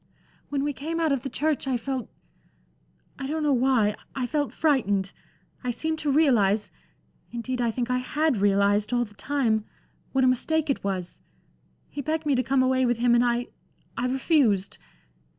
[0.49, 2.09] "When we came out of the church, I felt
[3.19, 5.13] I don't know why I felt frightened.
[5.63, 6.71] I seemed to realize
[7.31, 9.63] indeed, I think I had realized all the time
[10.11, 11.21] what a mistake it was.
[11.87, 13.49] He begged me to come away with him, and I
[13.95, 14.79] I refused.